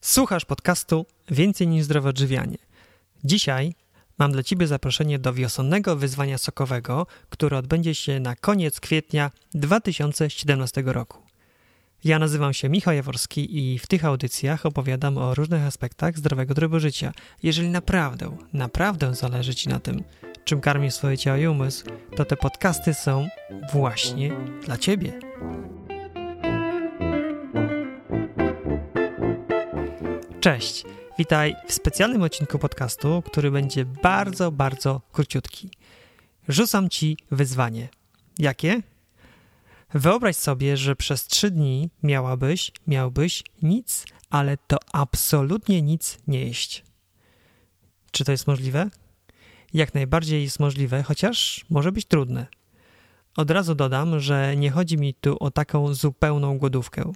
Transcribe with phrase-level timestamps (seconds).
[0.00, 2.58] Słuchasz podcastu Więcej niż zdrowe odżywianie.
[3.24, 3.74] Dzisiaj
[4.18, 10.82] mam dla Ciebie zaproszenie do wiosennego wyzwania sokowego, które odbędzie się na koniec kwietnia 2017
[10.86, 11.18] roku.
[12.04, 16.80] Ja nazywam się Michał Jaworski i w tych audycjach opowiadam o różnych aspektach zdrowego trybu
[16.80, 17.12] życia.
[17.42, 20.02] Jeżeli naprawdę, naprawdę zależy Ci na tym,
[20.44, 21.84] czym karmisz swoje ciało i umysł,
[22.16, 23.28] to te podcasty są
[23.72, 24.32] właśnie
[24.64, 25.20] dla Ciebie.
[30.40, 30.84] Cześć,
[31.18, 35.70] witaj w specjalnym odcinku podcastu, który będzie bardzo, bardzo króciutki.
[36.48, 37.88] Rzucam Ci wyzwanie.
[38.38, 38.82] Jakie?
[39.94, 46.84] Wyobraź sobie, że przez trzy dni miałabyś, miałbyś nic, ale to absolutnie nic nie jeść.
[48.10, 48.90] Czy to jest możliwe?
[49.74, 52.46] Jak najbardziej jest możliwe, chociaż może być trudne.
[53.36, 57.12] Od razu dodam, że nie chodzi mi tu o taką zupełną głodówkę.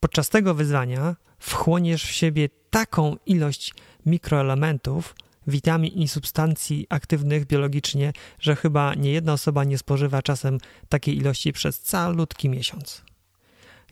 [0.00, 1.16] Podczas tego wyzwania
[1.48, 3.74] wchłoniesz w siebie taką ilość
[4.06, 5.14] mikroelementów,
[5.46, 11.52] witamin i substancji aktywnych biologicznie, że chyba nie jedna osoba nie spożywa czasem takiej ilości
[11.52, 13.02] przez calutki miesiąc.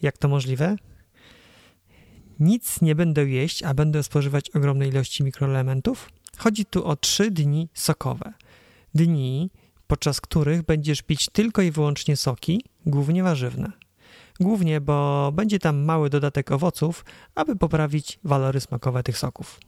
[0.02, 0.76] Jak to możliwe?
[2.40, 6.10] Nic nie będę jeść, a będę spożywać ogromne ilości mikroelementów?
[6.38, 8.32] Chodzi tu o trzy dni sokowe.
[8.94, 9.50] Dni,
[9.86, 13.85] podczas których będziesz pić tylko i wyłącznie soki, głównie warzywne.
[14.40, 19.60] Głównie, bo będzie tam mały dodatek owoców, aby poprawić walory smakowe tych soków.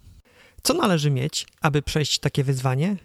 [0.63, 2.97] Co należy mieć, aby przejść takie wyzwanie?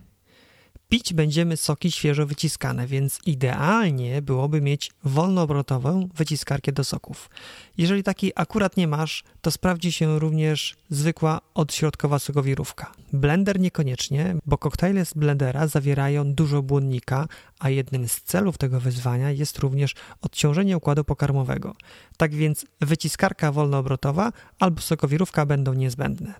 [0.94, 7.30] Pić będziemy soki świeżo wyciskane, więc idealnie byłoby mieć wolnoobrotową wyciskarkę do soków.
[7.78, 12.92] Jeżeli takiej akurat nie masz, to sprawdzi się również zwykła odśrodkowa sokowirówka.
[13.14, 17.28] Blender niekoniecznie, bo koktajle z blendera zawierają dużo błonnika,
[17.60, 21.76] a jednym z celów tego wyzwania jest również odciążenie układu pokarmowego.
[22.18, 26.34] Tak więc wyciskarka wolnoobrotowa albo sokowirówka będą niezbędne.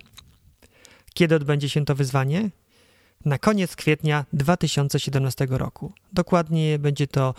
[1.14, 2.50] Kiedy odbędzie się to wyzwanie?
[3.26, 5.94] Na koniec kwietnia 2017 roku.
[6.14, 7.34] Dokładnie będzie to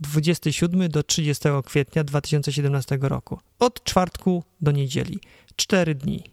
[0.00, 3.38] 27 do 30 kwietnia 2017 roku.
[3.58, 5.20] Od czwartku do niedzieli.
[5.56, 6.24] 4 dni.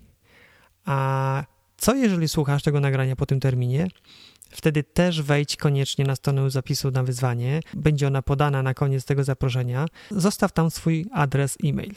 [0.85, 1.44] A
[1.78, 3.88] co jeżeli słuchasz tego nagrania po tym terminie?
[4.50, 7.59] Wtedy też wejdź koniecznie na stronę zapisu na wyzwanie.
[7.73, 9.85] Będzie ona podana na koniec tego zaproszenia.
[10.12, 11.94] Zostaw tam swój adres e-mail.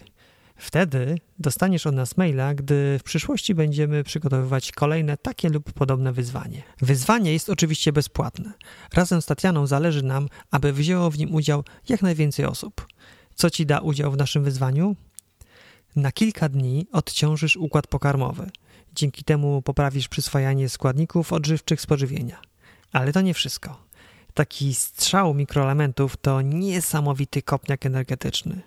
[0.60, 6.62] Wtedy dostaniesz od nas maila, gdy w przyszłości będziemy przygotowywać kolejne takie lub podobne wyzwanie.
[6.81, 8.53] Wyzwanie jest oczywiście bezpłatne.
[8.94, 12.87] Razem z Tatianą zależy nam, aby wzięło w nim udział jak najwięcej osób.
[13.34, 14.97] Co ci da udział w naszym wyzwaniu?
[15.97, 18.50] Na kilka dni odciążysz układ pokarmowy.
[18.94, 22.41] Dzięki temu poprawisz przyswajanie składników odżywczych spożywienia.
[22.93, 23.84] Ale to nie wszystko.
[24.34, 28.62] Taki strzał mikroelementów to niesamowity kopniak energetyczny.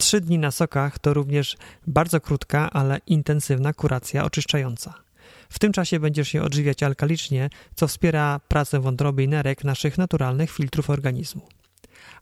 [0.00, 1.56] Trzy dni na sokach to również
[1.86, 4.94] bardzo krótka, ale intensywna kuracja oczyszczająca.
[5.48, 10.50] W tym czasie będziesz się odżywiać alkalicznie, co wspiera pracę wątroby i nerek naszych naturalnych
[10.50, 11.48] filtrów organizmu.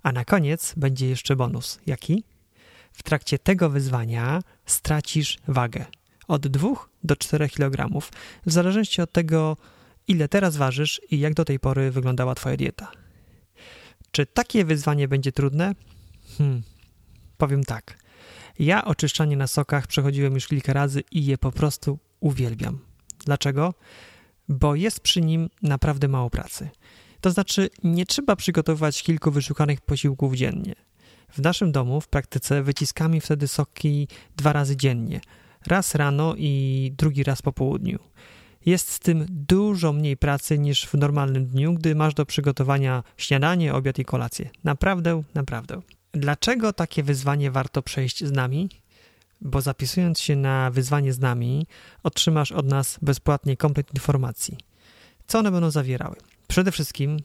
[0.03, 1.79] A na koniec będzie jeszcze bonus.
[1.87, 2.25] Jaki?
[2.93, 5.85] W trakcie tego wyzwania stracisz wagę
[6.29, 6.69] od 2
[7.05, 8.01] do 4 kg,
[8.47, 9.57] w zależności od tego,
[10.09, 12.93] ile teraz ważysz i jak do tej pory wyglądała Twoja dieta.
[14.11, 15.75] Czy takie wyzwanie będzie trudne?
[16.39, 16.63] Hmm,
[17.39, 17.99] Powiem tak.
[18.59, 22.79] Ja oczyszczanie na sokach przechodziłem już kilka razy i je po prostu uwielbiam.
[23.25, 23.75] Dlaczego?
[24.49, 26.69] Bo jest przy nim naprawdę mało pracy.
[27.21, 30.75] To znaczy, nie trzeba przygotowywać kilku wyszukanych posiłków dziennie.
[31.29, 35.21] W naszym domu w praktyce wyciskamy wtedy soki dwa razy dziennie.
[35.67, 37.99] Raz rano i drugi raz po południu.
[38.67, 43.75] Jest z tym dużo mniej pracy niż w normalnym dniu, gdy masz do przygotowania śniadanie,
[43.75, 44.51] obiad i kolację.
[44.65, 45.81] Naprawdę, naprawdę.
[46.19, 48.69] Dlaczego takie wyzwanie warto przejść z nami?
[49.41, 51.67] Bo zapisując się na wyzwanie z nami,
[52.03, 54.59] otrzymasz od nas bezpłatnie komplet informacji.
[55.27, 56.17] Co one będą zawierały?
[56.49, 57.17] Przede wszystkim,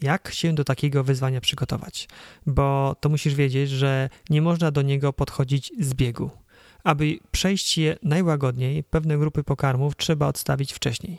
[0.00, 2.08] jak się do takiego wyzwania przygotować,
[2.46, 6.30] bo to musisz wiedzieć, że nie można do niego podchodzić z biegu.
[6.84, 11.18] Aby przejść je najłagodniej, pewne grupy pokarmów trzeba odstawić wcześniej.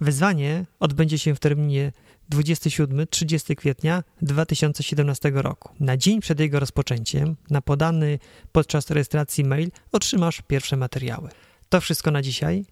[0.00, 1.92] Wyzwanie odbędzie się w terminie
[2.32, 5.68] 27-30 kwietnia 2017 roku.
[5.80, 8.18] Na dzień przed jego rozpoczęciem, na podany
[8.52, 11.28] podczas rejestracji mail, otrzymasz pierwsze materiały.
[11.68, 12.64] To wszystko na dzisiaj.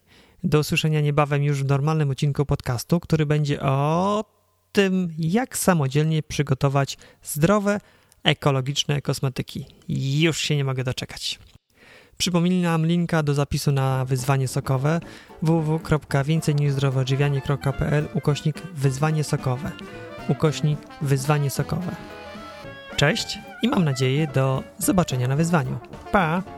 [0.44, 4.24] Do usłyszenia niebawem już w normalnym odcinku podcastu, który będzie o
[4.72, 7.80] tym, jak samodzielnie przygotować zdrowe,
[8.24, 9.66] ekologiczne kosmetyki.
[9.88, 11.38] Już się nie mogę doczekać.
[12.18, 15.00] Przypominam linka do zapisu na wyzwanie sokowe
[15.42, 19.72] www.więcejniżzdrowoodżywianie.pl ukośnik wyzwanie sokowe
[20.28, 21.96] ukośnik wyzwanie sokowe.
[22.96, 25.78] Cześć i mam nadzieję do zobaczenia na wyzwaniu.
[26.12, 26.55] Pa!